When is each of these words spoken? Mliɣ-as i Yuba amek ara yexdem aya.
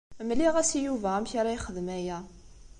Mliɣ-as 0.27 0.71
i 0.77 0.79
Yuba 0.85 1.09
amek 1.17 1.31
ara 1.39 1.53
yexdem 1.55 1.87
aya. 1.97 2.17